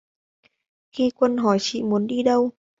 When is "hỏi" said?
1.37-1.57